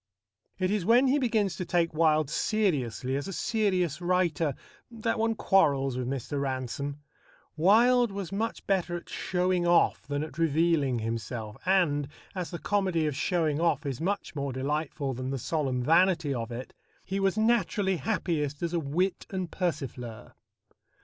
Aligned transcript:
It 0.57 0.71
is 0.71 0.83
when 0.83 1.05
he 1.05 1.19
begins 1.19 1.55
to 1.57 1.63
take 1.63 1.93
Wilde 1.93 2.27
seriously 2.27 3.15
as 3.15 3.27
a 3.27 3.31
serious 3.31 4.01
writer 4.01 4.55
that 4.89 5.19
one 5.19 5.35
quarrels 5.35 5.95
with 5.95 6.07
Mr. 6.07 6.41
Ransome. 6.41 6.97
Wilde 7.55 8.11
was 8.11 8.31
much 8.31 8.65
better 8.65 8.95
at 8.95 9.09
showing 9.09 9.67
off 9.67 10.07
than 10.07 10.23
at 10.23 10.39
revealing 10.39 10.97
himself, 10.97 11.55
and, 11.67 12.07
as 12.33 12.49
the 12.49 12.57
comedy 12.57 13.05
of 13.05 13.15
showing 13.15 13.61
off 13.61 13.85
is 13.85 14.01
much 14.01 14.35
more 14.35 14.51
delightful 14.51 15.13
than 15.13 15.29
the 15.29 15.37
solemn 15.37 15.83
vanity 15.83 16.33
of 16.33 16.51
it, 16.51 16.73
he 17.05 17.19
was 17.19 17.37
naturally 17.37 17.97
happiest 17.97 18.63
as 18.63 18.73
a 18.73 18.79
wit 18.79 19.27
and 19.29 19.51
persifleur. 19.51 20.33